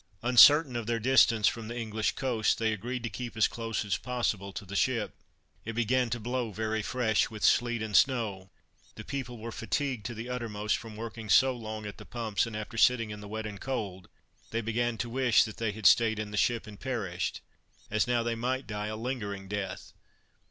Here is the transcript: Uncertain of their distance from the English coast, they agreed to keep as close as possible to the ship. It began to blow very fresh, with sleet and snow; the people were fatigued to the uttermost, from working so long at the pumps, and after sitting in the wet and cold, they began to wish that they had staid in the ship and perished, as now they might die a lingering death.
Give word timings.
Uncertain 0.23 0.75
of 0.75 0.87
their 0.87 0.99
distance 0.99 1.47
from 1.47 1.67
the 1.67 1.77
English 1.77 2.13
coast, 2.13 2.57
they 2.57 2.73
agreed 2.73 3.03
to 3.03 3.07
keep 3.11 3.37
as 3.37 3.47
close 3.47 3.85
as 3.85 3.99
possible 3.99 4.51
to 4.51 4.65
the 4.65 4.75
ship. 4.75 5.13
It 5.63 5.73
began 5.73 6.09
to 6.09 6.19
blow 6.19 6.49
very 6.51 6.81
fresh, 6.81 7.29
with 7.29 7.43
sleet 7.43 7.83
and 7.83 7.95
snow; 7.95 8.49
the 8.95 9.03
people 9.03 9.37
were 9.37 9.51
fatigued 9.51 10.07
to 10.07 10.15
the 10.15 10.27
uttermost, 10.27 10.75
from 10.75 10.95
working 10.95 11.29
so 11.29 11.55
long 11.55 11.85
at 11.85 11.99
the 11.99 12.05
pumps, 12.07 12.47
and 12.47 12.55
after 12.55 12.77
sitting 12.79 13.11
in 13.11 13.21
the 13.21 13.27
wet 13.27 13.45
and 13.45 13.61
cold, 13.61 14.09
they 14.49 14.61
began 14.61 14.97
to 14.97 15.07
wish 15.07 15.43
that 15.43 15.57
they 15.57 15.71
had 15.71 15.85
staid 15.85 16.17
in 16.17 16.31
the 16.31 16.35
ship 16.35 16.65
and 16.65 16.79
perished, 16.79 17.41
as 17.91 18.07
now 18.07 18.23
they 18.23 18.33
might 18.33 18.65
die 18.65 18.87
a 18.87 18.95
lingering 18.95 19.47
death. 19.47 19.93